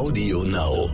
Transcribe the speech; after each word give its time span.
Audio 0.00 0.42
Now. 0.44 0.88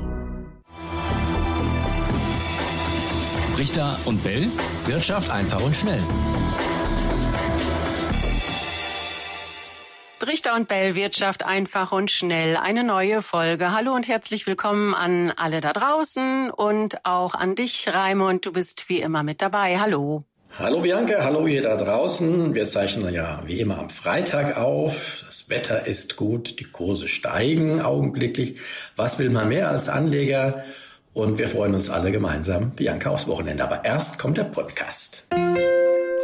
Richter 3.57 3.97
und 4.05 4.21
Bell. 4.25 4.49
Wirtschaft 4.87 5.31
einfach 5.31 5.65
und 5.65 5.77
schnell. 5.77 6.03
Richter 10.27 10.57
und 10.57 10.67
Bell 10.67 10.97
Wirtschaft 10.97 11.47
einfach 11.47 11.93
und 11.93 12.11
schnell. 12.11 12.57
Eine 12.57 12.83
neue 12.83 13.23
Folge. 13.23 13.71
Hallo 13.71 13.95
und 13.95 14.09
herzlich 14.09 14.49
willkommen 14.49 14.93
an 14.93 15.31
alle 15.31 15.61
da 15.61 15.73
draußen 15.73 16.51
und 16.51 17.07
auch 17.07 17.35
an 17.35 17.55
dich, 17.55 17.87
Raimund. 17.95 18.45
Du 18.45 18.51
bist 18.51 18.89
wie 18.89 18.99
immer 18.99 19.23
mit 19.23 19.41
dabei. 19.41 19.79
Hallo. 19.79 20.25
Hallo 20.59 20.81
Bianca, 20.81 21.23
hallo 21.23 21.47
ihr 21.47 21.61
da 21.61 21.77
draußen. 21.77 22.55
Wir 22.55 22.65
zeichnen 22.65 23.13
ja 23.13 23.43
wie 23.45 23.61
immer 23.61 23.79
am 23.79 23.91
Freitag 23.91 24.57
auf. 24.57 25.23
Das 25.27 25.51
Wetter 25.51 25.87
ist 25.87 26.17
gut, 26.17 26.59
die 26.59 26.65
Kurse 26.65 27.09
steigen 27.09 27.83
augenblicklich. 27.83 28.59
Was 28.97 29.19
will 29.19 29.29
man 29.29 29.51
mehr 29.51 29.69
als 29.69 29.91
Anleger? 29.91 30.65
Und 31.13 31.37
wir 31.39 31.49
freuen 31.49 31.75
uns 31.75 31.91
alle 31.91 32.11
gemeinsam, 32.11 32.71
Bianca, 32.71 33.11
aufs 33.11 33.29
Wochenende. 33.29 33.65
Aber 33.65 33.85
erst 33.85 34.19
kommt 34.19 34.39
der 34.39 34.45
Podcast. 34.45 35.27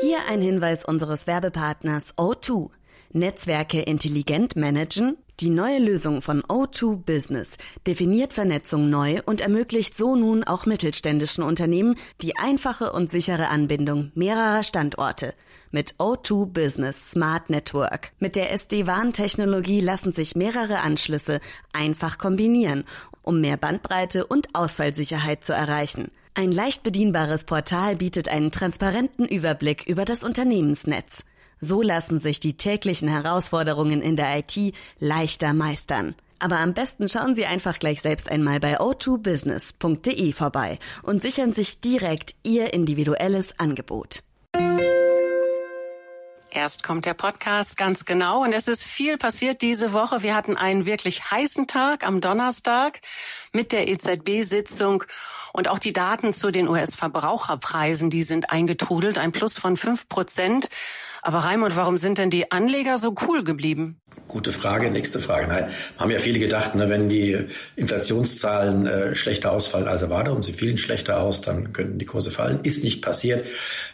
Hier 0.00 0.20
ein 0.26 0.40
Hinweis 0.40 0.82
unseres 0.82 1.26
Werbepartners 1.26 2.16
O2. 2.16 2.70
Netzwerke 3.12 3.82
intelligent 3.82 4.56
managen? 4.56 5.18
Die 5.42 5.50
neue 5.50 5.80
Lösung 5.80 6.22
von 6.22 6.42
O2 6.42 6.98
Business 6.98 7.58
definiert 7.84 8.32
Vernetzung 8.32 8.88
neu 8.90 9.22
und 9.26 9.40
ermöglicht 9.40 9.96
so 9.96 10.14
nun 10.14 10.44
auch 10.44 10.66
mittelständischen 10.66 11.42
Unternehmen 11.42 11.96
die 12.20 12.36
einfache 12.36 12.92
und 12.92 13.10
sichere 13.10 13.48
Anbindung 13.48 14.12
mehrerer 14.14 14.62
Standorte 14.62 15.34
mit 15.72 15.96
O2 15.96 16.46
Business 16.46 17.10
Smart 17.10 17.50
Network. 17.50 18.12
Mit 18.20 18.36
der 18.36 18.52
SD-WAN-Technologie 18.52 19.80
lassen 19.80 20.12
sich 20.12 20.36
mehrere 20.36 20.78
Anschlüsse 20.78 21.40
einfach 21.72 22.18
kombinieren, 22.18 22.84
um 23.22 23.40
mehr 23.40 23.56
Bandbreite 23.56 24.24
und 24.24 24.54
Ausfallsicherheit 24.54 25.44
zu 25.44 25.52
erreichen. 25.52 26.12
Ein 26.34 26.52
leicht 26.52 26.84
bedienbares 26.84 27.46
Portal 27.46 27.96
bietet 27.96 28.28
einen 28.28 28.52
transparenten 28.52 29.26
Überblick 29.26 29.88
über 29.88 30.04
das 30.04 30.22
Unternehmensnetz. 30.22 31.24
So 31.64 31.80
lassen 31.80 32.18
sich 32.18 32.40
die 32.40 32.56
täglichen 32.56 33.06
Herausforderungen 33.06 34.02
in 34.02 34.16
der 34.16 34.36
IT 34.36 34.74
leichter 34.98 35.54
meistern. 35.54 36.16
Aber 36.40 36.58
am 36.58 36.74
besten 36.74 37.08
schauen 37.08 37.36
Sie 37.36 37.46
einfach 37.46 37.78
gleich 37.78 38.02
selbst 38.02 38.28
einmal 38.28 38.58
bei 38.58 38.80
o2business.de 38.80 40.32
vorbei 40.32 40.80
und 41.04 41.22
sichern 41.22 41.52
sich 41.52 41.80
direkt 41.80 42.34
Ihr 42.42 42.74
individuelles 42.74 43.60
Angebot. 43.60 44.24
Erst 46.50 46.82
kommt 46.82 47.06
der 47.06 47.14
Podcast 47.14 47.76
ganz 47.76 48.04
genau 48.04 48.42
und 48.42 48.52
es 48.52 48.66
ist 48.66 48.84
viel 48.84 49.16
passiert 49.16 49.62
diese 49.62 49.92
Woche. 49.92 50.22
Wir 50.22 50.34
hatten 50.34 50.56
einen 50.56 50.84
wirklich 50.84 51.30
heißen 51.30 51.68
Tag 51.68 52.04
am 52.04 52.20
Donnerstag 52.20 53.00
mit 53.52 53.70
der 53.70 53.88
EZB-Sitzung 53.88 55.04
und 55.52 55.68
auch 55.68 55.78
die 55.78 55.94
Daten 55.94 56.32
zu 56.32 56.50
den 56.50 56.68
US-Verbraucherpreisen, 56.68 58.10
die 58.10 58.22
sind 58.22 58.50
eingetrudelt, 58.50 59.16
ein 59.16 59.32
Plus 59.32 59.56
von 59.56 59.76
fünf 59.76 60.08
Prozent. 60.08 60.68
Aber 61.24 61.38
Raimund, 61.38 61.76
warum 61.76 61.98
sind 61.98 62.18
denn 62.18 62.30
die 62.30 62.50
Anleger 62.50 62.98
so 62.98 63.14
cool 63.28 63.44
geblieben? 63.44 64.00
Gute 64.26 64.50
Frage, 64.50 64.90
nächste 64.90 65.20
Frage. 65.20 65.46
Nein, 65.46 65.68
haben 65.96 66.10
ja 66.10 66.18
viele 66.18 66.40
gedacht, 66.40 66.74
ne, 66.74 66.88
wenn 66.88 67.08
die 67.08 67.46
Inflationszahlen 67.76 68.86
äh, 68.88 69.14
schlechter 69.14 69.52
ausfallen 69.52 69.86
als 69.86 70.02
erwartet 70.02 70.34
und 70.34 70.42
sie 70.42 70.52
fielen 70.52 70.78
schlechter 70.78 71.20
aus, 71.20 71.40
dann 71.40 71.72
könnten 71.72 72.00
die 72.00 72.06
Kurse 72.06 72.32
fallen. 72.32 72.58
Ist 72.64 72.82
nicht 72.82 73.02
passiert. 73.02 73.46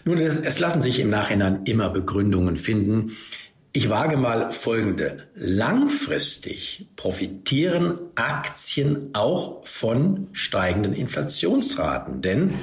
Nun, 0.07 0.17
es, 0.17 0.39
es 0.39 0.59
lassen 0.59 0.81
sich 0.81 1.01
im 1.01 1.11
Nachhinein 1.11 1.65
immer 1.67 1.91
Begründungen 1.91 2.57
finden. 2.57 3.13
Ich 3.75 3.91
wage 3.91 4.17
mal 4.17 4.51
folgende. 4.51 5.19
Langfristig 5.35 6.89
profitieren 6.97 7.99
Aktien 8.15 9.11
auch 9.13 9.67
von 9.67 10.29
steigenden 10.33 10.95
Inflationsraten, 10.95 12.23
denn 12.23 12.55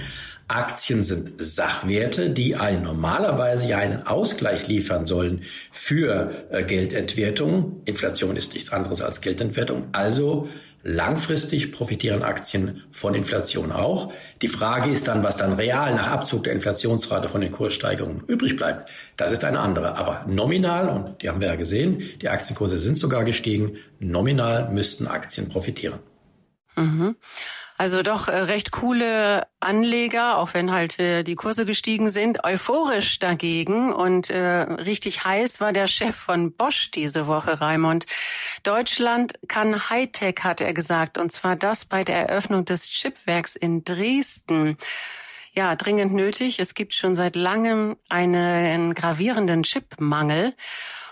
Aktien 0.48 1.04
sind 1.04 1.34
Sachwerte, 1.40 2.30
die 2.30 2.56
einen 2.56 2.83
normalerweise 2.83 3.67
ja 3.67 3.80
einen 3.80 4.06
Ausgleich 4.06 4.67
liefern 4.67 5.08
sollen 5.08 5.42
für 5.72 6.32
äh, 6.52 6.64
Geldentwertung. 6.64 7.82
Inflation 7.86 8.36
ist 8.36 8.54
nichts 8.54 8.72
anderes 8.72 9.02
als 9.02 9.22
Geldentwertung. 9.22 9.88
Also 9.92 10.48
langfristig 10.84 11.72
profitieren 11.72 12.22
Aktien 12.22 12.84
von 12.92 13.16
Inflation 13.16 13.72
auch. 13.72 14.14
Die 14.44 14.48
Frage 14.48 14.92
ist 14.92 15.08
dann, 15.08 15.23
was 15.23 15.38
dann 15.38 15.54
real 15.54 15.95
nach 15.95 16.11
Abzug 16.11 16.44
der 16.44 16.54
Inflationsrate 16.54 17.28
von 17.28 17.42
den 17.42 17.52
Kurssteigerungen 17.52 18.23
übrig 18.28 18.55
bleibt. 18.55 18.92
Das 19.17 19.32
ist 19.32 19.44
eine 19.44 19.60
andere. 19.60 19.98
Aber 19.98 20.26
nominal, 20.28 20.89
und 20.89 21.23
die 21.23 21.30
haben 21.30 21.42
wir 21.42 21.48
ja 21.48 21.55
gesehen, 21.55 22.04
die 22.22 22.30
Aktienkurse 22.30 22.78
sind 22.78 23.00
sogar 23.00 23.26
gestiegen, 23.26 23.78
nominal 24.00 24.72
müssten 24.72 25.08
Aktien 25.08 25.50
profitieren. 25.50 26.00
Mhm. 26.76 27.16
Also 27.77 28.03
doch 28.03 28.30
äh, 28.30 28.37
recht 28.37 28.71
coole 28.71 29.47
Anleger, 29.59 30.37
auch 30.37 30.53
wenn 30.53 30.71
halt 30.71 30.97
äh, 30.97 31.23
die 31.23 31.36
Kurse 31.36 31.65
gestiegen 31.65 32.09
sind, 32.09 32.45
euphorisch 32.45 33.19
dagegen. 33.19 33.91
Und 33.91 34.30
äh, 34.30 34.61
richtig 34.61 35.25
heiß 35.25 35.59
war 35.59 35.73
der 35.73 35.87
Chef 35.87 36.15
von 36.15 36.53
Bosch 36.53 36.91
diese 36.91 37.27
Woche, 37.27 37.59
Raimund. 37.59 38.05
Deutschland 38.63 39.33
kann 39.49 39.89
Hightech, 39.89 40.37
hat 40.43 40.61
er 40.61 40.73
gesagt, 40.73 41.17
und 41.17 41.33
zwar 41.33 41.58
das 41.58 41.86
bei 41.86 42.05
der 42.05 42.30
Eröffnung 42.30 42.63
des 42.63 42.89
Chipwerks 42.89 43.58
in 43.58 43.83
Dresden. 43.83 44.77
Ja, 45.53 45.75
dringend 45.75 46.13
nötig. 46.13 46.59
Es 46.59 46.75
gibt 46.75 46.93
schon 46.93 47.13
seit 47.15 47.36
langem 47.36 47.97
einen 48.09 48.93
gravierenden 48.93 49.63
Chipmangel. 49.63 50.53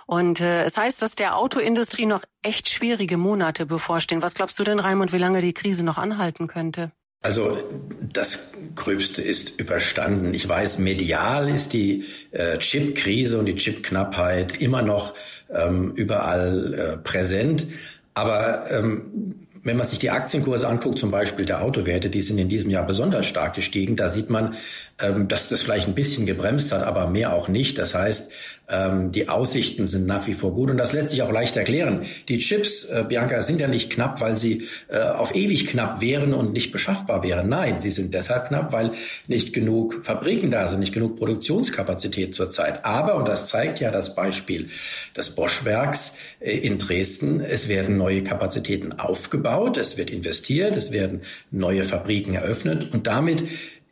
Und 0.06 0.42
äh, 0.42 0.64
es 0.66 0.78
heißt, 0.78 1.02
dass 1.02 1.16
der 1.16 1.38
Autoindustrie 1.38 2.06
noch 2.06 2.24
echt 2.42 2.70
schwierige 2.70 3.18
Monate 3.18 3.66
bevorstehen. 3.66 4.22
Was 4.22 4.36
glaubst 4.36 4.60
du 4.60 4.64
denn, 4.64 4.80
Raimund, 4.80 5.14
wie 5.14 5.18
lange 5.18 5.42
die 5.42 5.54
Krise 5.54 5.86
noch 5.86 5.98
anhalten 5.98 6.48
könnte? 6.48 6.92
Also 7.22 7.58
das 8.02 8.52
Gröbste 8.76 9.22
ist 9.22 9.58
überstanden. 9.58 10.34
Ich 10.34 10.48
weiß, 10.48 10.78
medial 10.80 11.48
ist 11.48 11.72
die 11.72 12.04
äh, 12.32 12.58
Chip-Krise 12.58 13.40
und 13.40 13.46
die 13.46 13.56
Chip-Knappheit 13.56 14.62
immer 14.62 14.82
noch 14.82 15.14
ähm, 15.50 15.94
überall 15.96 16.74
äh, 16.74 16.98
präsent. 16.98 17.66
Aber 18.14 18.70
ähm, 18.70 19.48
wenn 19.64 19.78
man 19.78 19.88
sich 19.88 20.00
die 20.00 20.10
Aktienkurse 20.10 20.68
anguckt, 20.68 21.00
zum 21.00 21.12
Beispiel 21.12 21.46
der 21.46 21.62
Autowerte, 21.62 22.10
die 22.10 22.22
sind 22.22 22.38
in 22.38 22.50
diesem 22.50 22.70
Jahr 22.70 22.86
besonders 22.86 23.26
stark 23.26 23.54
gestiegen. 23.54 23.96
Da 23.96 24.10
sieht 24.10 24.30
man, 24.30 24.56
ähm, 25.00 25.30
dass 25.30 25.48
das 25.48 25.62
vielleicht 25.62 25.88
ein 25.88 25.96
bisschen 25.96 26.26
gebremst 26.26 26.74
hat, 26.74 26.84
aber 26.84 27.10
mehr 27.10 27.34
auch 27.34 27.48
nicht. 27.48 27.78
Das 27.78 27.96
heißt, 27.96 28.32
ähm, 28.70 29.12
die 29.12 29.28
Aussichten 29.28 29.88
sind 29.88 30.06
nach 30.06 30.26
wie 30.28 30.34
vor 30.34 30.54
gut 30.54 30.70
und 30.70 30.78
das 30.78 30.94
lässt 30.94 31.10
sich 31.10 31.22
auch 31.22 31.32
leicht 31.32 31.58
erklären. 31.58 32.06
Die 32.30 32.38
Chips, 32.38 32.86
äh, 32.86 33.04
Bianca, 33.08 33.42
sind 33.42 33.60
ja 33.60 33.68
nicht 33.68 33.90
knapp, 33.90 34.22
weil 34.22 34.38
sie 34.38 34.68
äh, 34.88 35.00
auf 35.00 35.36
ewig 35.36 35.68
knapp 35.68 36.00
wären 36.00 36.34
und 36.34 36.54
nicht 36.54 36.72
beschaffbar 36.72 37.24
wären. 37.24 37.50
Nein, 37.50 37.80
sie 37.82 37.92
sind 37.92 38.14
deshalb 38.14 38.48
knapp, 38.48 38.72
weil 38.72 38.92
nicht 39.28 39.54
genug 39.54 40.06
Fabriken 40.06 40.50
da 40.50 40.68
sind, 40.68 40.80
nicht 40.80 40.94
genug 40.94 41.18
Produktionskapazität 41.18 42.34
zurzeit. 42.34 42.86
Aber, 42.86 43.16
und 43.16 43.28
das 43.28 43.48
zeigt 43.48 43.80
ja 43.82 43.92
das 43.92 44.16
Beispiel 44.16 44.70
des 45.16 45.32
Bosch-Werks 45.32 46.14
äh, 46.40 46.58
in 46.58 46.78
Dresden, 46.78 47.42
es 47.42 47.68
werden 47.68 47.98
neue 47.98 48.24
Kapazitäten 48.24 48.94
aufgebaut, 48.94 49.78
es 49.78 49.98
wird 49.98 50.10
investiert, 50.10 50.78
es 50.78 50.92
werden 50.92 51.22
neue 51.52 51.84
Fabriken 51.84 52.34
eröffnet 52.34 52.94
und 52.94 53.08
damit 53.08 53.44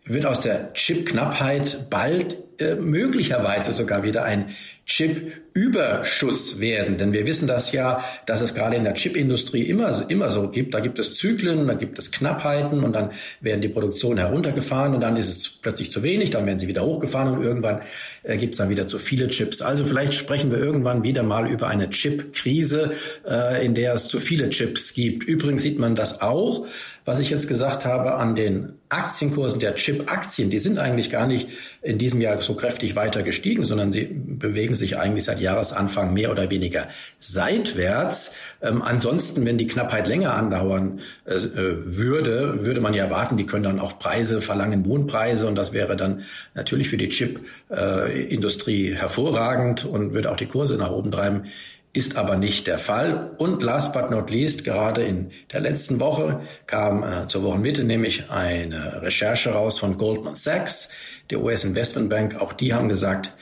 wird 0.06 0.26
aus 0.26 0.42
der 0.42 0.74
Chip-Knappheit 0.74 1.90
bald 1.90 2.51
äh, 2.62 2.76
möglicherweise 2.76 3.74
sogar 3.74 4.04
wieder 4.04 4.24
ein 4.24 4.56
Chip-Überschuss 4.86 6.60
werden. 6.60 6.98
Denn 6.98 7.14
wir 7.14 7.26
wissen 7.26 7.48
das 7.48 7.72
ja, 7.72 8.04
dass 8.26 8.42
es 8.42 8.54
gerade 8.54 8.76
in 8.76 8.84
der 8.84 8.94
Chipindustrie 8.94 9.64
immer, 9.64 10.10
immer 10.10 10.32
so 10.32 10.50
gibt. 10.50 10.74
Da 10.74 10.80
gibt 10.80 11.00
es 11.00 11.16
Zyklen, 11.16 11.68
da 11.68 11.76
gibt 11.76 11.98
es 11.98 12.12
Knappheiten 12.12 12.84
und 12.84 12.94
dann 12.94 13.12
werden 13.40 13.62
die 13.62 13.70
Produktionen 13.70 14.18
heruntergefahren 14.18 14.94
und 14.94 15.02
dann 15.02 15.16
ist 15.18 15.30
es 15.30 15.48
plötzlich 15.50 15.92
zu 15.92 16.04
wenig, 16.04 16.32
dann 16.32 16.46
werden 16.46 16.60
sie 16.60 16.68
wieder 16.68 16.84
hochgefahren 16.84 17.38
und 17.38 17.44
irgendwann 17.44 17.82
äh, 18.24 18.38
gibt 18.38 18.56
es 18.56 18.58
dann 18.58 18.70
wieder 18.70 18.88
zu 18.88 19.00
viele 19.00 19.28
Chips. 19.28 19.62
Also 19.62 19.86
vielleicht 19.86 20.14
sprechen 20.14 20.52
wir 20.52 20.58
irgendwann 20.58 21.04
wieder 21.04 21.24
mal 21.24 21.50
über 21.50 21.68
eine 21.68 21.90
Chip-Krise, 21.90 22.92
äh, 23.26 23.66
in 23.66 23.76
der 23.76 23.94
es 23.94 24.08
zu 24.08 24.20
viele 24.20 24.50
Chips 24.50 24.94
gibt. 24.94 25.24
Übrigens 25.24 25.64
sieht 25.64 25.80
man 25.80 25.96
das 25.96 26.22
auch, 26.22 26.66
was 27.06 27.20
ich 27.20 27.30
jetzt 27.32 27.48
gesagt 27.48 27.86
habe, 27.86 28.16
an 28.16 28.36
den 28.36 28.74
Aktienkursen 28.90 29.60
der 29.60 29.76
Chip-Aktien. 29.76 30.50
Die 30.50 30.60
sind 30.60 30.78
eigentlich 30.78 31.10
gar 31.10 31.26
nicht 31.26 31.48
in 31.82 31.98
diesem 31.98 32.22
Jahr 32.22 32.42
so 32.42 32.51
kräftig 32.56 32.96
weiter 32.96 33.24
gestiegen, 33.24 33.66
sondern 33.66 33.92
sie 33.92 34.06
bewegen 34.06 34.76
sich 34.76 34.98
eigentlich 34.98 35.26
seit 35.26 35.40
Jahresanfang 35.40 36.14
mehr 36.14 36.32
oder 36.32 36.50
weniger 36.50 36.88
seitwärts. 37.20 38.36
Ähm, 38.62 38.82
ansonsten, 38.82 39.46
wenn 39.46 39.58
die 39.58 39.68
Knappheit 39.68 40.08
länger 40.08 40.34
andauern 40.34 41.00
äh, 41.26 41.36
würde, 41.36 42.66
würde 42.66 42.82
man 42.82 42.94
ja 42.94 43.06
erwarten, 43.06 43.38
die 43.38 43.46
können 43.46 43.64
dann 43.64 43.80
auch 43.80 44.00
Preise 44.00 44.42
verlangen, 44.42 44.86
Wohnpreise 44.86 45.48
und 45.48 45.56
das 45.56 45.74
wäre 45.74 45.96
dann 45.96 46.24
natürlich 46.54 46.90
für 46.90 46.98
die 46.98 47.10
Chip-Industrie 47.10 48.90
äh, 48.90 48.96
hervorragend 48.96 49.86
und 49.86 50.14
würde 50.14 50.32
auch 50.32 50.38
die 50.38 50.48
Kurse 50.48 50.78
nach 50.78 50.92
oben 50.92 51.12
treiben 51.12 51.46
ist 51.94 52.16
aber 52.16 52.38
nicht 52.38 52.68
der 52.68 52.80
Fall. 52.80 53.32
Und 53.38 53.62
last 53.62 53.94
but 53.94 54.10
not 54.12 54.30
least, 54.30 54.64
gerade 54.64 55.04
in 55.04 55.32
der 55.52 55.60
letzten 55.60 56.00
Woche 56.00 56.42
kam 56.66 57.04
äh, 57.04 57.28
zur 57.28 57.44
Wochenmitte 57.44 57.84
nämlich 57.84 58.30
eine 58.30 59.02
Recherche 59.02 59.52
raus 59.52 59.78
von 59.78 59.98
Goldman 59.98 60.36
Sachs, 60.36 60.90
der 61.30 61.42
US 61.42 61.64
Investment 61.64 62.10
Bank. 62.10 62.40
Auch 62.40 62.54
die 62.54 62.74
haben 62.74 62.88
gesagt, 62.88 63.34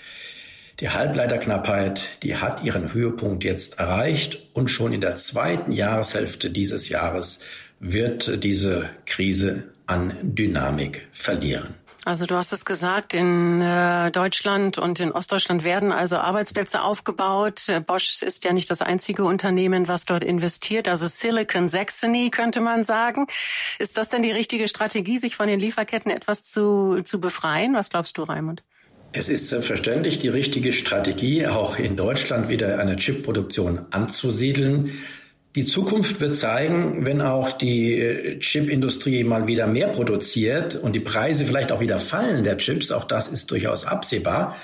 die 0.80 0.90
Halbleiterknappheit, 0.90 2.24
die 2.24 2.38
hat 2.38 2.64
ihren 2.64 2.94
Höhepunkt 2.94 3.44
jetzt 3.44 3.80
erreicht 3.80 4.40
und 4.54 4.70
schon 4.70 4.94
in 4.94 5.02
der 5.02 5.16
zweiten 5.18 5.72
Jahreshälfte 5.72 6.50
dieses 6.50 6.90
Jahres 6.90 7.44
wird 7.80 8.44
diese 8.44 8.90
Krise 9.06 9.66
an 9.88 10.14
Dynamik 10.22 11.08
verlieren. 11.12 11.76
Also 12.10 12.26
du 12.26 12.34
hast 12.34 12.52
es 12.54 12.66
gesagt, 12.66 13.14
in 13.14 13.62
äh, 13.62 14.10
Deutschland 14.10 14.80
und 14.80 15.00
in 15.00 15.12
Ostdeutschland 15.12 15.64
werden 15.64 15.92
also 15.92 16.18
Arbeitsplätze 16.18 16.82
aufgebaut. 16.82 17.70
Äh, 17.70 17.82
Bosch 17.82 18.24
ist 18.24 18.44
ja 18.46 18.52
nicht 18.52 18.72
das 18.72 18.82
einzige 18.82 19.26
Unternehmen, 19.26 19.88
was 19.88 20.06
dort 20.06 20.24
investiert. 20.24 20.88
Also 20.88 21.08
Silicon 21.08 21.70
Saxony 21.70 22.32
könnte 22.32 22.62
man 22.62 22.84
sagen. 22.84 23.28
Ist 23.78 23.96
das 23.96 24.10
denn 24.10 24.24
die 24.24 24.32
richtige 24.32 24.68
Strategie, 24.68 25.20
sich 25.20 25.36
von 25.36 25.48
den 25.48 25.60
Lieferketten 25.60 26.10
etwas 26.10 26.44
zu, 26.46 27.04
zu 27.04 27.22
befreien? 27.22 27.76
Was 27.76 27.92
glaubst 27.92 28.18
du, 28.18 28.24
Raimund? 28.24 28.64
Es 29.12 29.30
ist 29.30 29.48
selbstverständlich 29.50 30.18
die 30.18 30.30
richtige 30.30 30.74
Strategie, 30.74 31.46
auch 31.46 31.78
in 31.78 31.96
Deutschland 31.96 32.50
wieder 32.50 32.80
eine 32.80 32.96
Chipproduktion 32.96 33.86
anzusiedeln. 33.92 34.94
Die 35.56 35.66
Zukunft 35.66 36.20
wird 36.20 36.36
zeigen, 36.36 37.06
wenn 37.06 37.22
auch 37.22 37.52
die 37.52 38.00
äh, 38.00 38.40
Chipindustrie 38.40 39.24
mal 39.24 39.48
wieder 39.48 39.66
mehr 39.66 39.88
produziert 39.88 40.76
und 40.76 40.94
die 40.94 41.00
Preise 41.00 41.46
vielleicht 41.46 41.72
auch 41.72 41.80
wieder 41.80 41.98
fallen 41.98 42.44
der 42.44 42.58
Chips, 42.58 42.92
auch 42.92 43.06
das 43.06 43.28
ist 43.28 43.50
durchaus 43.50 43.84
absehbar, 43.84 44.56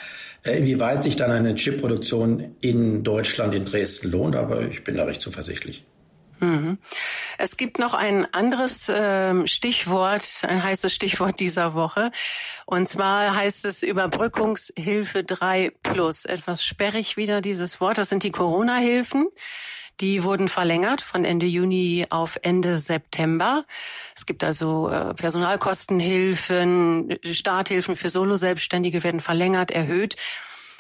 äh, 0.44 0.58
inwieweit 0.58 1.02
sich 1.02 1.16
dann 1.16 1.32
eine 1.32 1.56
Chipproduktion 1.56 2.56
in 2.62 3.04
Deutschland, 3.04 3.56
in 3.56 3.66
Dresden 3.66 4.12
lohnt. 4.12 4.36
Aber 4.36 4.62
ich 4.62 4.84
bin 4.84 4.96
da 4.96 5.06
recht 5.06 5.22
zuversichtlich. 5.22 5.84
Mhm. 6.40 6.78
Es 7.38 7.58
gibt 7.58 7.80
noch 7.80 7.94
ein 7.94 8.32
anderes 8.34 8.88
äh, 8.90 9.48
Stichwort, 9.48 10.44
ein 10.44 10.64
heißes 10.64 10.94
Stichwort 10.94 11.40
dieser 11.40 11.74
Woche. 11.74 12.12
Und 12.66 12.88
zwar 12.88 13.36
heißt 13.36 13.66
es 13.66 13.82
Überbrückungshilfe 13.82 15.24
3 15.24 15.72
Plus. 15.82 16.26
Etwas 16.26 16.64
sperrig 16.64 17.18
wieder 17.18 17.42
dieses 17.42 17.82
Wort. 17.82 17.98
Das 17.98 18.10
sind 18.10 18.22
die 18.24 18.32
Corona-Hilfen. 18.32 19.28
Die 20.02 20.24
wurden 20.24 20.50
verlängert 20.50 21.02
von 21.02 21.24
Ende 21.24 21.46
Juni 21.46 22.06
auf 22.10 22.38
Ende 22.42 22.78
September. 22.78 23.66
Es 24.16 24.26
gibt 24.26 24.44
also 24.44 24.90
äh, 24.90 25.14
Personalkostenhilfen, 25.14 27.18
Starthilfen 27.32 27.96
für 27.96 28.10
Solo-Selbstständige 28.10 29.04
werden 29.04 29.22
verlängert, 29.22 29.72
erhöht. 29.72 30.18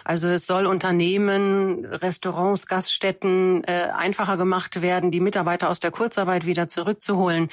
Also 0.04 0.28
es 0.28 0.46
soll 0.46 0.68
Unternehmen, 0.68 1.86
Restaurants, 1.86 2.68
Gaststätten 2.68 3.64
äh, 3.64 3.90
einfacher 3.96 4.38
gemacht 4.38 4.82
werden, 4.82 5.12
die 5.12 5.20
Mitarbeiter 5.20 5.70
aus 5.70 5.80
der 5.80 5.92
Kurzarbeit 5.92 6.46
wieder 6.46 6.68
zurückzuholen. 6.68 7.50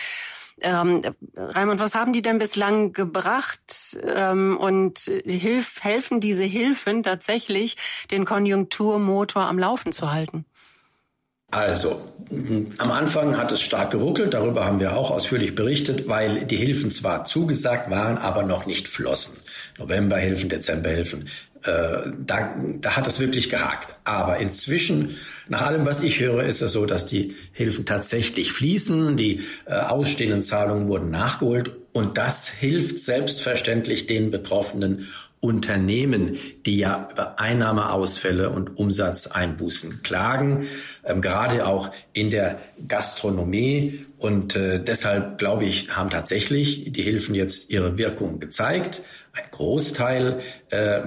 Ähm, 0.60 1.00
Raimund, 1.34 1.80
was 1.80 1.94
haben 1.94 2.12
die 2.12 2.20
denn 2.20 2.38
bislang 2.38 2.92
gebracht 2.92 3.98
ähm, 4.04 4.58
und 4.58 5.10
hilf, 5.24 5.82
helfen 5.82 6.20
diese 6.20 6.44
Hilfen 6.44 7.02
tatsächlich, 7.02 7.76
den 8.10 8.26
Konjunkturmotor 8.26 9.44
am 9.44 9.58
Laufen 9.58 9.92
zu 9.92 10.12
halten? 10.12 10.44
Also, 11.52 12.00
am 12.78 12.90
Anfang 12.90 13.36
hat 13.36 13.52
es 13.52 13.60
stark 13.60 13.90
geruckelt, 13.90 14.32
darüber 14.32 14.64
haben 14.64 14.80
wir 14.80 14.96
auch 14.96 15.10
ausführlich 15.10 15.54
berichtet, 15.54 16.08
weil 16.08 16.46
die 16.46 16.56
Hilfen 16.56 16.90
zwar 16.90 17.26
zugesagt 17.26 17.90
waren, 17.90 18.16
aber 18.16 18.42
noch 18.42 18.64
nicht 18.64 18.88
flossen. 18.88 19.36
Novemberhilfen, 19.78 20.48
Dezemberhilfen, 20.48 21.28
äh, 21.64 22.10
da, 22.18 22.56
da 22.80 22.96
hat 22.96 23.06
es 23.06 23.20
wirklich 23.20 23.50
gehakt. 23.50 23.94
Aber 24.04 24.38
inzwischen, 24.38 25.18
nach 25.46 25.60
allem, 25.60 25.84
was 25.84 26.02
ich 26.02 26.20
höre, 26.20 26.42
ist 26.42 26.62
es 26.62 26.72
so, 26.72 26.86
dass 26.86 27.04
die 27.04 27.36
Hilfen 27.52 27.84
tatsächlich 27.84 28.52
fließen, 28.52 29.18
die 29.18 29.42
äh, 29.66 29.74
ausstehenden 29.74 30.42
Zahlungen 30.42 30.88
wurden 30.88 31.10
nachgeholt 31.10 31.70
und 31.92 32.16
das 32.16 32.48
hilft 32.48 32.98
selbstverständlich 32.98 34.06
den 34.06 34.30
Betroffenen 34.30 35.06
Unternehmen, 35.42 36.38
die 36.64 36.78
ja 36.78 37.08
über 37.10 37.40
Einnahmeausfälle 37.40 38.50
und 38.50 38.78
Umsatzeinbußen 38.78 40.02
klagen, 40.04 40.68
ähm, 41.04 41.20
gerade 41.20 41.66
auch 41.66 41.90
in 42.12 42.30
der 42.30 42.60
Gastronomie. 42.86 44.06
Und 44.18 44.54
äh, 44.54 44.82
deshalb, 44.82 45.38
glaube 45.38 45.64
ich, 45.64 45.96
haben 45.96 46.10
tatsächlich 46.10 46.92
die 46.92 47.02
Hilfen 47.02 47.34
jetzt 47.34 47.70
ihre 47.70 47.98
Wirkung 47.98 48.38
gezeigt. 48.38 49.02
Ein 49.32 49.42
Großteil 49.50 50.40
äh, 50.70 51.00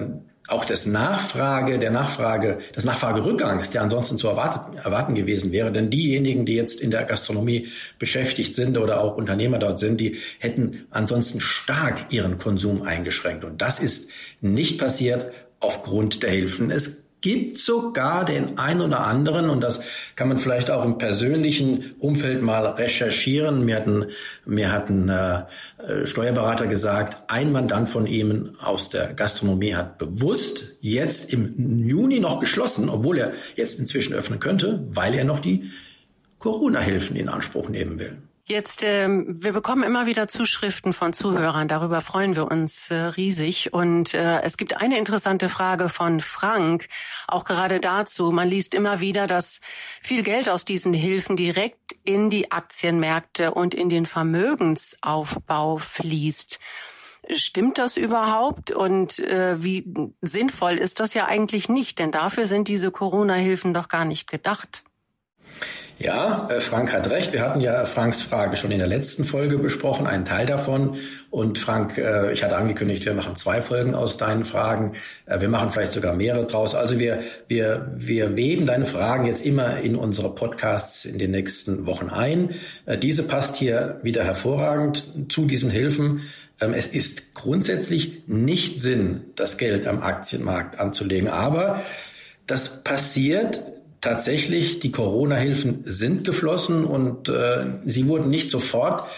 auch 0.48 0.64
das 0.64 0.86
Nachfrage, 0.86 1.78
der 1.78 1.90
Nachfrage, 1.90 2.58
des 2.74 2.84
Nachfragerückgangs, 2.84 3.70
der 3.70 3.82
ansonsten 3.82 4.18
zu 4.18 4.28
erwarten, 4.28 4.76
erwarten 4.76 5.14
gewesen 5.14 5.52
wäre. 5.52 5.72
Denn 5.72 5.90
diejenigen, 5.90 6.46
die 6.46 6.54
jetzt 6.54 6.80
in 6.80 6.90
der 6.90 7.04
Gastronomie 7.04 7.68
beschäftigt 7.98 8.54
sind 8.54 8.78
oder 8.78 9.00
auch 9.00 9.16
Unternehmer 9.16 9.58
dort 9.58 9.78
sind, 9.78 10.00
die 10.00 10.18
hätten 10.38 10.86
ansonsten 10.90 11.40
stark 11.40 12.12
ihren 12.12 12.38
Konsum 12.38 12.82
eingeschränkt. 12.82 13.44
Und 13.44 13.60
das 13.62 13.80
ist 13.80 14.10
nicht 14.40 14.78
passiert 14.78 15.32
aufgrund 15.60 16.22
der 16.22 16.30
Hilfen. 16.30 16.70
Es 16.70 17.05
gibt 17.26 17.58
sogar 17.58 18.24
den 18.24 18.56
ein 18.56 18.80
oder 18.80 19.04
anderen, 19.04 19.50
und 19.50 19.60
das 19.60 19.80
kann 20.14 20.28
man 20.28 20.38
vielleicht 20.38 20.70
auch 20.70 20.84
im 20.84 20.96
persönlichen 20.96 21.96
Umfeld 21.98 22.40
mal 22.40 22.64
recherchieren. 22.64 23.64
Mir 23.64 23.74
hatten, 23.74 24.06
mir 24.44 24.70
hatten 24.70 25.08
äh, 25.08 25.42
äh, 25.78 26.06
Steuerberater 26.06 26.68
gesagt, 26.68 27.24
ein 27.26 27.50
Mandant 27.50 27.88
von 27.88 28.06
ihm 28.06 28.52
aus 28.62 28.90
der 28.90 29.12
Gastronomie 29.12 29.74
hat 29.74 29.98
bewusst 29.98 30.76
jetzt 30.80 31.32
im 31.32 31.84
Juni 31.84 32.20
noch 32.20 32.38
geschlossen, 32.38 32.88
obwohl 32.88 33.18
er 33.18 33.32
jetzt 33.56 33.80
inzwischen 33.80 34.14
öffnen 34.14 34.38
könnte, 34.38 34.86
weil 34.90 35.12
er 35.12 35.24
noch 35.24 35.40
die 35.40 35.72
Corona-Hilfen 36.38 37.16
in 37.16 37.28
Anspruch 37.28 37.68
nehmen 37.68 37.98
will. 37.98 38.18
Jetzt, 38.48 38.84
ähm, 38.84 39.26
wir 39.42 39.52
bekommen 39.52 39.82
immer 39.82 40.06
wieder 40.06 40.28
Zuschriften 40.28 40.92
von 40.92 41.12
Zuhörern. 41.12 41.66
Darüber 41.66 42.00
freuen 42.00 42.36
wir 42.36 42.48
uns 42.48 42.92
äh, 42.92 42.94
riesig. 42.94 43.72
Und 43.72 44.14
äh, 44.14 44.40
es 44.42 44.56
gibt 44.56 44.76
eine 44.76 44.98
interessante 44.98 45.48
Frage 45.48 45.88
von 45.88 46.20
Frank, 46.20 46.86
auch 47.26 47.44
gerade 47.44 47.80
dazu. 47.80 48.30
Man 48.30 48.46
liest 48.48 48.74
immer 48.74 49.00
wieder, 49.00 49.26
dass 49.26 49.60
viel 50.00 50.22
Geld 50.22 50.48
aus 50.48 50.64
diesen 50.64 50.94
Hilfen 50.94 51.34
direkt 51.34 51.96
in 52.04 52.30
die 52.30 52.52
Aktienmärkte 52.52 53.52
und 53.52 53.74
in 53.74 53.88
den 53.88 54.06
Vermögensaufbau 54.06 55.78
fließt. 55.78 56.60
Stimmt 57.28 57.78
das 57.78 57.96
überhaupt? 57.96 58.70
Und 58.70 59.18
äh, 59.18 59.60
wie 59.60 59.92
sinnvoll 60.22 60.74
ist 60.78 61.00
das 61.00 61.14
ja 61.14 61.26
eigentlich 61.26 61.68
nicht? 61.68 61.98
Denn 61.98 62.12
dafür 62.12 62.46
sind 62.46 62.68
diese 62.68 62.92
Corona-Hilfen 62.92 63.74
doch 63.74 63.88
gar 63.88 64.04
nicht 64.04 64.30
gedacht. 64.30 64.85
Ja, 65.98 66.48
äh, 66.50 66.60
Frank 66.60 66.92
hat 66.92 67.08
recht. 67.08 67.32
Wir 67.32 67.40
hatten 67.40 67.60
ja 67.60 67.86
Franks 67.86 68.20
Frage 68.20 68.56
schon 68.58 68.70
in 68.70 68.78
der 68.78 68.86
letzten 68.86 69.24
Folge 69.24 69.56
besprochen, 69.56 70.06
einen 70.06 70.26
Teil 70.26 70.44
davon. 70.44 70.98
Und 71.30 71.58
Frank, 71.58 71.96
äh, 71.96 72.32
ich 72.32 72.44
hatte 72.44 72.56
angekündigt, 72.56 73.06
wir 73.06 73.14
machen 73.14 73.34
zwei 73.34 73.62
Folgen 73.62 73.94
aus 73.94 74.18
deinen 74.18 74.44
Fragen. 74.44 74.92
Äh, 75.24 75.40
wir 75.40 75.48
machen 75.48 75.70
vielleicht 75.70 75.92
sogar 75.92 76.14
mehrere 76.14 76.46
draus. 76.46 76.74
Also 76.74 76.98
wir, 76.98 77.20
wir, 77.48 77.90
wir 77.96 78.36
weben 78.36 78.66
deine 78.66 78.84
Fragen 78.84 79.26
jetzt 79.26 79.44
immer 79.46 79.78
in 79.80 79.96
unsere 79.96 80.34
Podcasts 80.34 81.06
in 81.06 81.18
den 81.18 81.30
nächsten 81.30 81.86
Wochen 81.86 82.10
ein. 82.10 82.50
Diese 83.02 83.22
passt 83.22 83.56
hier 83.56 83.98
wieder 84.02 84.22
hervorragend 84.22 85.06
zu 85.30 85.46
diesen 85.46 85.70
Hilfen. 85.70 86.22
Ähm, 86.60 86.74
es 86.74 86.86
ist 86.86 87.34
grundsätzlich 87.34 88.22
nicht 88.26 88.80
Sinn, 88.80 89.24
das 89.34 89.56
Geld 89.56 89.86
am 89.86 90.02
Aktienmarkt 90.02 90.78
anzulegen. 90.78 91.28
Aber 91.28 91.82
das 92.46 92.84
passiert 92.84 93.62
tatsächlich, 94.06 94.78
die 94.78 94.92
Corona-Hilfen 94.92 95.82
sind 95.84 96.22
geflossen 96.22 96.84
und 96.84 97.28
äh, 97.28 97.66
sie 97.84 98.06
wurden 98.06 98.30
nicht 98.30 98.50
sofort 98.50 99.08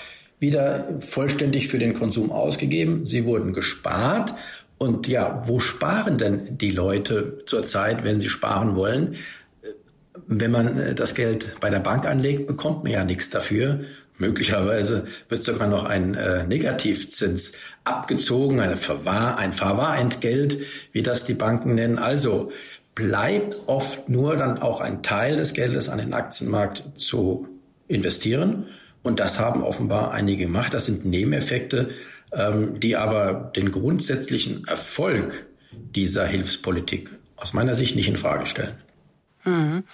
wieder 0.40 0.88
vollständig 1.00 1.68
für 1.68 1.78
den 1.78 1.92
Konsum 1.92 2.33
ausgegeben. 2.33 3.04
Sie 3.04 3.26
wurden 3.26 3.52
gespart. 3.52 4.33
Und 4.78 5.07
ja, 5.07 5.42
wo 5.45 5.61
sparen 5.61 6.16
denn 6.16 6.57
die 6.57 6.71
Leute 6.71 7.42
zurzeit, 7.45 8.02
wenn 8.02 8.18
sie 8.18 8.30
sparen 8.30 8.76
wollen? 8.76 9.16
Wenn 10.26 10.52
man 10.52 10.78
äh, 10.78 10.95
das 10.95 11.14
Geld 11.14 11.57
bei 11.61 11.68
der 11.68 11.80
Bank 11.80 12.07
anlegt, 12.07 12.47
bekommt 12.47 12.85
man 12.85 12.92
ja 12.92 13.04
nichts 13.04 13.28
dafür. 13.28 13.80
Möglicherweise 14.16 15.07
wird 15.28 15.45
sogar 15.45 15.68
noch 15.68 15.85
ein 15.85 16.14
äh, 16.14 16.47
Negativzins 16.47 17.52
abgezogen, 17.85 18.61
eine 18.61 18.78
Verwahr, 18.78 19.37
ein 19.37 19.52
Verwahrentgelt, 19.52 20.59
wie 20.92 21.02
das 21.02 21.26
die 21.26 21.35
Banken 21.35 21.75
nennen. 21.75 21.99
Also 21.99 22.50
bleibt 22.99 23.57
oft 23.69 24.09
nur 24.09 24.37
dann 24.37 24.59
auch 24.59 24.81
ein 24.81 25.05
Teil 25.05 25.37
des 25.37 25.55
Geldes 25.55 25.88
an 25.88 25.99
den 25.99 26.12
Aktienmarkt 26.12 26.83
zu 26.97 27.47
investieren. 27.87 28.67
Und 29.05 29.21
das 29.21 29.38
haben 29.38 29.62
offenbar 29.62 30.11
einige 30.11 30.47
gemacht. 30.47 30.75
Das 30.75 30.87
sind 30.87 31.05
Nebeneffekte, 31.05 31.90
ähm, 32.33 32.81
die 32.81 32.97
aber 32.97 33.52
den 33.55 33.71
grundsätzlichen 33.71 34.67
Erfolg 34.67 35.47
dieser 35.71 36.26
Hilfspolitik 36.26 37.11
aus 37.37 37.52
meiner 37.52 37.76
Sicht 37.76 37.95
nicht 37.95 38.09
in 38.09 38.17
Frage 38.17 38.47
stellen. 38.47 38.75
Mhm. 39.45 39.85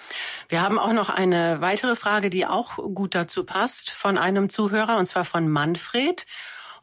Wir 0.48 0.62
haben 0.62 0.78
auch 0.78 0.94
noch 0.94 1.10
eine 1.10 1.60
weitere 1.60 1.96
Frage, 1.96 2.30
die 2.30 2.46
auch 2.46 2.76
gut 2.94 3.14
dazu 3.14 3.44
passt, 3.44 3.90
von 3.90 4.16
einem 4.16 4.48
Zuhörer, 4.48 4.96
und 4.96 5.04
zwar 5.04 5.26
von 5.26 5.46
Manfred. 5.46 6.24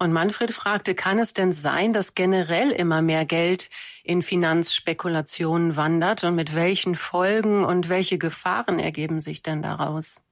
Und 0.01 0.13
Manfred 0.13 0.50
fragte, 0.50 0.96
kann 0.96 1.20
es 1.20 1.36
denn 1.36 1.53
sein, 1.53 1.93
dass 1.93 2.15
generell 2.15 2.72
immer 2.72 3.03
mehr 3.03 3.24
Geld 3.24 3.70
in 4.03 4.24
Finanzspekulationen 4.24 5.75
wandert 5.75 6.24
und 6.24 6.34
mit 6.34 6.55
welchen 6.55 6.96
Folgen 6.96 7.63
und 7.63 7.88
welche 7.88 8.17
Gefahren 8.17 8.79
ergeben 8.79 9.20
sich 9.20 9.43
denn 9.43 9.62
daraus? 9.62 10.24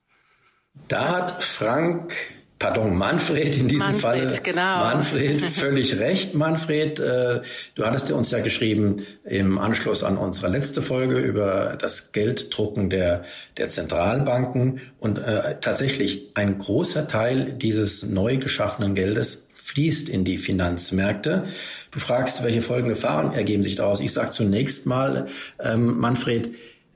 Da 0.88 1.09
hat 1.09 1.43
Frank 1.43 2.15
pardon, 2.57 2.97
Manfred 2.97 3.57
in 3.59 3.67
diesem 3.67 3.91
Manfred, 3.91 4.31
Fall. 4.31 4.39
Genau. 4.41 4.79
Manfred, 4.79 5.41
völlig 5.51 5.99
recht, 5.99 6.33
Manfred. 6.33 6.99
Äh, 6.99 7.41
du 7.75 7.85
hattest 7.85 8.11
uns 8.11 8.31
ja 8.31 8.39
geschrieben 8.39 9.05
im 9.23 9.59
Anschluss 9.59 10.03
an 10.03 10.17
unsere 10.17 10.47
letzte 10.47 10.81
Folge 10.81 11.19
über 11.19 11.77
das 11.79 12.11
Gelddrucken 12.11 12.89
der, 12.89 13.23
der 13.57 13.69
Zentralbanken. 13.69 14.81
Und 14.99 15.19
äh, 15.19 15.59
tatsächlich 15.61 16.31
ein 16.33 16.57
großer 16.57 17.07
Teil 17.07 17.53
dieses 17.53 18.01
neu 18.01 18.38
geschaffenen 18.38 18.95
Geldes 18.95 19.49
fließt 19.69 20.09
in 20.09 20.25
die 20.25 20.38
Finanzmärkte. 20.38 21.45
Du 21.91 21.99
fragst, 21.99 22.43
welche 22.43 22.61
folgende 22.61 22.95
Gefahren 22.95 23.33
ergeben 23.33 23.63
sich 23.63 23.75
daraus. 23.75 23.99
Ich 23.99 24.11
sage 24.13 24.31
zunächst 24.31 24.85
mal, 24.85 25.27
ähm, 25.59 25.99
Manfred, 25.99 26.49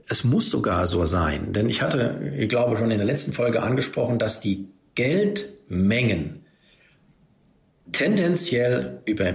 es 0.08 0.24
muss 0.24 0.50
sogar 0.50 0.86
so 0.86 1.06
sein, 1.06 1.52
denn 1.52 1.70
ich 1.70 1.82
hatte, 1.82 2.32
ich 2.36 2.48
glaube, 2.48 2.76
schon 2.76 2.90
in 2.90 2.98
der 2.98 3.06
letzten 3.06 3.32
Folge 3.32 3.62
angesprochen, 3.62 4.18
dass 4.18 4.40
die 4.40 4.68
Geldmengen 4.94 6.44
tendenziell 7.92 9.00
über 9.06 9.34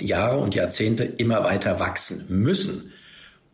Jahre 0.00 0.38
und 0.38 0.54
Jahrzehnte 0.54 1.04
immer 1.04 1.44
weiter 1.44 1.78
wachsen 1.80 2.26
müssen. 2.28 2.92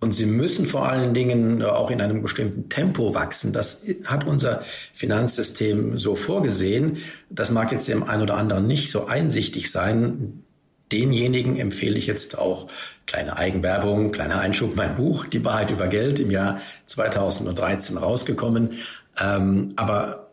Und 0.01 0.13
sie 0.13 0.27
müssen 0.27 0.67
vor 0.67 0.89
allen 0.89 1.15
Dingen 1.15 1.63
auch 1.63 1.91
in 1.91 2.01
einem 2.01 2.21
bestimmten 2.21 2.69
Tempo 2.69 3.15
wachsen. 3.15 3.53
Das 3.53 3.85
hat 4.05 4.27
unser 4.27 4.63
Finanzsystem 4.93 5.99
so 5.99 6.15
vorgesehen. 6.15 6.99
Das 7.31 7.51
mag 7.51 7.73
jetzt 7.73 7.89
dem 7.89 8.03
einen 8.03 8.23
oder 8.23 8.37
anderen 8.37 8.67
nicht 8.67 8.91
so 8.91 9.07
einsichtig 9.07 9.71
sein. 9.71 10.45
Denjenigen 10.93 11.57
empfehle 11.59 11.97
ich 11.97 12.07
jetzt 12.07 12.39
auch 12.39 12.69
kleine 13.07 13.37
Eigenwerbung, 13.37 14.13
kleiner 14.13 14.41
Einschub, 14.41 14.77
mein 14.77 14.97
Buch, 14.97 15.25
Die 15.25 15.45
Wahrheit 15.45 15.71
über 15.71 15.89
Geld, 15.89 16.19
im 16.19 16.31
Jahr 16.31 16.61
2013 16.87 17.97
rausgekommen. 17.97 18.73
Ähm, 19.19 19.73
aber 19.77 20.24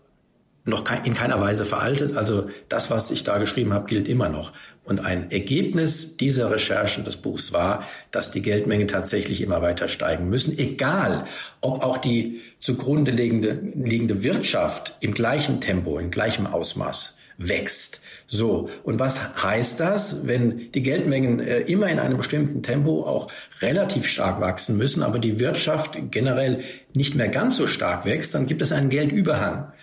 noch 0.63 0.83
in 1.03 1.13
keiner 1.13 1.39
Weise 1.41 1.65
veraltet. 1.65 2.15
Also 2.15 2.49
das, 2.69 2.91
was 2.91 3.09
ich 3.09 3.23
da 3.23 3.39
geschrieben 3.39 3.73
habe, 3.73 3.87
gilt 3.87 4.07
immer 4.07 4.29
noch. 4.29 4.53
Und 4.83 5.03
ein 5.03 5.31
Ergebnis 5.31 6.17
dieser 6.17 6.51
Recherchen 6.51 7.03
des 7.03 7.17
Buchs 7.17 7.51
war, 7.51 7.83
dass 8.11 8.31
die 8.31 8.41
Geldmengen 8.41 8.87
tatsächlich 8.87 9.41
immer 9.41 9.61
weiter 9.61 9.87
steigen 9.87 10.29
müssen, 10.29 10.57
egal 10.57 11.25
ob 11.61 11.83
auch 11.83 11.97
die 11.97 12.41
zugrunde 12.59 13.11
liegende, 13.11 13.59
liegende 13.75 14.23
Wirtschaft 14.23 14.97
im 14.99 15.13
gleichen 15.13 15.61
Tempo, 15.61 15.97
im 15.97 16.11
gleichen 16.11 16.45
Ausmaß 16.45 17.15
wächst. 17.37 18.01
So, 18.27 18.69
und 18.83 18.99
was 18.99 19.43
heißt 19.43 19.79
das, 19.79 20.27
wenn 20.27 20.71
die 20.71 20.83
Geldmengen 20.83 21.39
äh, 21.39 21.59
immer 21.61 21.87
in 21.87 21.99
einem 21.99 22.17
bestimmten 22.17 22.63
Tempo 22.63 23.03
auch 23.03 23.31
relativ 23.61 24.07
stark 24.07 24.39
wachsen 24.39 24.77
müssen, 24.77 25.03
aber 25.03 25.19
die 25.19 25.39
Wirtschaft 25.39 25.97
generell 26.11 26.63
nicht 26.93 27.15
mehr 27.15 27.27
ganz 27.29 27.57
so 27.57 27.67
stark 27.67 28.05
wächst, 28.05 28.35
dann 28.35 28.45
gibt 28.45 28.61
es 28.61 28.71
einen 28.71 28.89
Geldüberhang. 28.89 29.73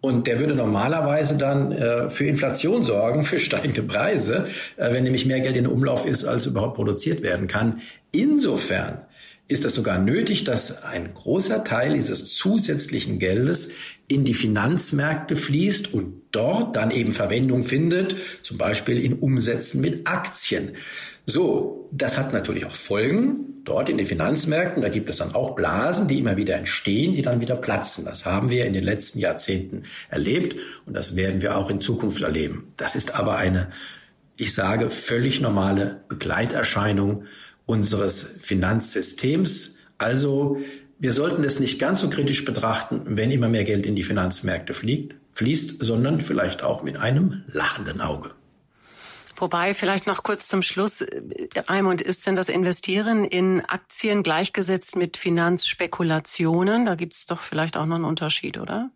Und 0.00 0.28
der 0.28 0.38
würde 0.38 0.54
normalerweise 0.54 1.36
dann 1.36 1.72
äh, 1.72 2.08
für 2.08 2.26
Inflation 2.26 2.84
sorgen, 2.84 3.24
für 3.24 3.40
steigende 3.40 3.82
Preise, 3.82 4.46
äh, 4.76 4.92
wenn 4.92 5.02
nämlich 5.02 5.26
mehr 5.26 5.40
Geld 5.40 5.56
in 5.56 5.66
Umlauf 5.66 6.06
ist, 6.06 6.24
als 6.24 6.46
überhaupt 6.46 6.76
produziert 6.76 7.22
werden 7.22 7.48
kann. 7.48 7.80
Insofern 8.12 9.02
ist 9.48 9.64
es 9.64 9.74
sogar 9.74 9.98
nötig, 9.98 10.44
dass 10.44 10.84
ein 10.84 11.14
großer 11.14 11.64
Teil 11.64 11.94
dieses 11.94 12.34
zusätzlichen 12.36 13.18
Geldes 13.18 13.70
in 14.06 14.24
die 14.24 14.34
Finanzmärkte 14.34 15.36
fließt 15.36 15.92
und 15.92 16.22
dort 16.32 16.76
dann 16.76 16.90
eben 16.90 17.12
Verwendung 17.12 17.64
findet, 17.64 18.16
zum 18.42 18.58
Beispiel 18.58 19.02
in 19.02 19.14
Umsätzen 19.14 19.80
mit 19.80 20.06
Aktien. 20.06 20.72
So, 21.30 21.90
das 21.92 22.16
hat 22.16 22.32
natürlich 22.32 22.64
auch 22.64 22.74
Folgen 22.74 23.60
dort 23.64 23.90
in 23.90 23.98
den 23.98 24.06
Finanzmärkten. 24.06 24.80
Da 24.80 24.88
gibt 24.88 25.10
es 25.10 25.18
dann 25.18 25.34
auch 25.34 25.54
Blasen, 25.54 26.08
die 26.08 26.18
immer 26.18 26.38
wieder 26.38 26.56
entstehen, 26.56 27.14
die 27.14 27.20
dann 27.20 27.42
wieder 27.42 27.54
platzen. 27.54 28.06
Das 28.06 28.24
haben 28.24 28.48
wir 28.48 28.64
in 28.64 28.72
den 28.72 28.82
letzten 28.82 29.18
Jahrzehnten 29.18 29.82
erlebt 30.08 30.58
und 30.86 30.94
das 30.96 31.16
werden 31.16 31.42
wir 31.42 31.58
auch 31.58 31.68
in 31.68 31.82
Zukunft 31.82 32.22
erleben. 32.22 32.72
Das 32.78 32.96
ist 32.96 33.14
aber 33.14 33.36
eine, 33.36 33.68
ich 34.38 34.54
sage, 34.54 34.88
völlig 34.88 35.42
normale 35.42 36.00
Begleiterscheinung 36.08 37.24
unseres 37.66 38.22
Finanzsystems. 38.22 39.76
Also 39.98 40.56
wir 40.98 41.12
sollten 41.12 41.44
es 41.44 41.60
nicht 41.60 41.78
ganz 41.78 42.00
so 42.00 42.08
kritisch 42.08 42.46
betrachten, 42.46 43.02
wenn 43.04 43.30
immer 43.30 43.50
mehr 43.50 43.64
Geld 43.64 43.84
in 43.84 43.96
die 43.96 44.02
Finanzmärkte 44.02 44.72
fliegt, 44.72 45.14
fließt, 45.34 45.84
sondern 45.84 46.22
vielleicht 46.22 46.64
auch 46.64 46.82
mit 46.82 46.96
einem 46.96 47.42
lachenden 47.52 48.00
Auge. 48.00 48.30
Wobei 49.40 49.72
vielleicht 49.72 50.06
noch 50.06 50.22
kurz 50.22 50.48
zum 50.48 50.62
Schluss, 50.62 51.04
Raimund, 51.68 52.00
ist 52.00 52.26
denn 52.26 52.34
das 52.34 52.48
Investieren 52.48 53.24
in 53.24 53.64
Aktien 53.64 54.22
gleichgesetzt 54.22 54.96
mit 54.96 55.16
Finanzspekulationen? 55.16 56.86
Da 56.86 56.96
gibt 56.96 57.14
es 57.14 57.26
doch 57.26 57.40
vielleicht 57.40 57.76
auch 57.76 57.86
noch 57.86 57.96
einen 57.96 58.04
Unterschied, 58.04 58.58
oder? 58.58 58.90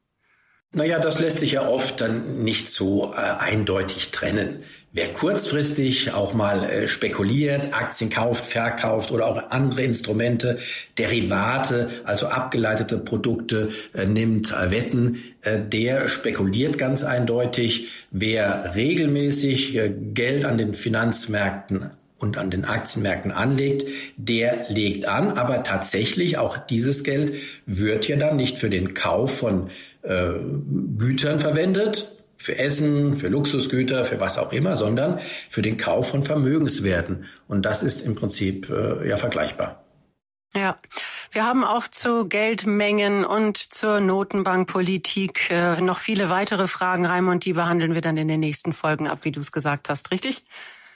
Naja, 0.75 0.99
das 0.99 1.19
lässt 1.19 1.41
sich 1.41 1.53
ja 1.53 1.69
oft 1.69 2.01
dann 2.01 2.45
nicht 2.45 2.69
so 2.69 3.13
äh, 3.13 3.17
eindeutig 3.17 4.11
trennen. 4.11 4.63
Wer 4.95 5.13
kurzfristig 5.13 6.13
auch 6.13 6.33
mal 6.33 6.65
äh, 6.65 6.89
spekuliert, 6.89 7.75
Aktien 7.75 8.09
kauft, 8.09 8.47
verkauft 8.47 9.11
oder 9.11 9.27
auch 9.27 9.51
andere 9.51 9.83
Instrumente, 9.83 10.59
Derivate, 10.97 11.91
also 12.05 12.29
abgeleitete 12.29 12.97
Produkte 12.97 13.69
äh, 13.93 14.07
nimmt, 14.07 14.53
äh, 14.53 14.71
Wetten, 14.71 15.23
äh, 15.43 15.61
der 15.61 16.09
spekuliert 16.09 16.79
ganz 16.79 17.05
eindeutig. 17.05 17.89
Wer 18.11 18.75
regelmäßig 18.75 19.77
äh, 19.77 19.91
Geld 19.91 20.47
an 20.47 20.57
den 20.57 20.75
Finanzmärkten 20.75 21.91
und 22.23 22.39
an 22.39 22.51
den 22.51 22.65
Aktienmärkten 22.65 23.33
anlegt, 23.33 23.85
der 24.17 24.67
legt 24.69 25.07
an, 25.07 25.37
aber 25.37 25.63
tatsächlich 25.63 26.39
auch 26.39 26.57
dieses 26.57 27.03
Geld 27.05 27.35
wird 27.67 28.07
ja 28.09 28.17
dann 28.17 28.37
nicht 28.37 28.59
für 28.59 28.71
den 28.71 28.95
Kauf 28.95 29.39
von 29.39 29.71
äh, 30.03 30.33
Gütern 30.97 31.41
verwendet, 31.41 32.09
für 32.37 32.59
Essen, 32.59 33.17
für 33.17 33.29
Luxusgüter, 33.29 34.05
für 34.05 34.19
was 34.19 34.39
auch 34.39 34.53
immer, 34.53 34.77
sondern 34.77 35.21
für 35.49 35.63
den 35.63 35.77
Kauf 35.77 36.09
von 36.11 36.23
Vermögenswerten. 36.23 37.27
Und 37.47 37.63
das 37.63 37.83
ist 37.83 38.03
im 38.03 38.15
Prinzip 38.15 38.69
äh, 38.71 39.09
ja 39.09 39.17
vergleichbar. 39.17 39.85
Ja, 40.55 40.79
wir 41.31 41.47
haben 41.47 41.65
auch 41.65 41.89
zu 41.89 42.29
Geldmengen 42.29 43.25
und 43.25 43.57
zur 43.57 44.01
Notenbankpolitik 44.01 45.51
äh, 45.51 45.81
noch 45.81 45.99
viele 45.99 46.29
weitere 46.29 46.67
Fragen, 46.67 47.07
Raimund, 47.07 47.47
die 47.47 47.55
behandeln 47.55 47.95
wir 47.95 48.03
dann 48.03 48.19
in 48.19 48.29
den 48.29 48.41
nächsten 48.41 48.75
Folgen 48.75 49.09
ab, 49.09 49.21
wie 49.23 49.33
du 49.33 49.41
es 49.41 49.51
gesagt 49.51 49.89
hast, 49.89 50.11
richtig? 50.11 50.45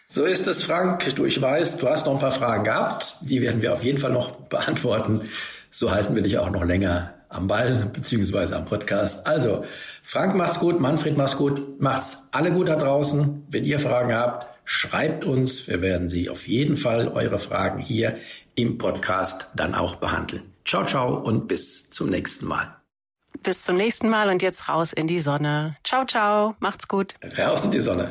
So 0.08 0.24
ist 0.24 0.46
es, 0.46 0.62
Frank. 0.62 1.14
Du, 1.16 1.24
ich 1.24 1.40
weiß, 1.40 1.78
du 1.78 1.88
hast 1.88 2.06
noch 2.06 2.14
ein 2.14 2.20
paar 2.20 2.30
Fragen 2.30 2.64
gehabt. 2.64 3.16
Die 3.22 3.42
werden 3.42 3.60
wir 3.60 3.72
auf 3.72 3.82
jeden 3.82 3.98
Fall 3.98 4.12
noch 4.12 4.30
beantworten. 4.32 5.22
So 5.70 5.90
halten 5.90 6.14
wir 6.14 6.22
dich 6.22 6.38
auch 6.38 6.50
noch 6.50 6.64
länger 6.64 7.14
am 7.28 7.48
Ball 7.48 7.90
beziehungsweise 7.92 8.56
am 8.56 8.64
Podcast. 8.64 9.26
Also, 9.26 9.64
Frank 10.02 10.34
macht's 10.34 10.60
gut, 10.60 10.80
Manfred 10.80 11.16
macht's 11.16 11.36
gut, 11.36 11.80
macht's 11.80 12.28
alle 12.32 12.52
gut 12.52 12.68
da 12.68 12.76
draußen. 12.76 13.46
Wenn 13.50 13.64
ihr 13.64 13.80
Fragen 13.80 14.14
habt, 14.14 14.46
schreibt 14.64 15.24
uns. 15.24 15.66
Wir 15.66 15.82
werden 15.82 16.08
sie 16.08 16.30
auf 16.30 16.46
jeden 16.46 16.76
Fall 16.76 17.08
eure 17.08 17.38
Fragen 17.38 17.80
hier 17.80 18.16
im 18.54 18.78
Podcast 18.78 19.48
dann 19.54 19.74
auch 19.74 19.96
behandeln. 19.96 20.42
Ciao, 20.64 20.84
ciao 20.84 21.14
und 21.14 21.48
bis 21.48 21.90
zum 21.90 22.10
nächsten 22.10 22.46
Mal. 22.46 22.76
Bis 23.42 23.62
zum 23.62 23.76
nächsten 23.76 24.08
Mal 24.08 24.30
und 24.30 24.42
jetzt 24.42 24.68
raus 24.68 24.92
in 24.92 25.06
die 25.06 25.20
Sonne. 25.20 25.76
Ciao, 25.84 26.04
ciao, 26.04 26.56
macht's 26.58 26.88
gut. 26.88 27.14
Raus 27.38 27.64
in 27.64 27.70
die 27.70 27.80
Sonne. 27.80 28.10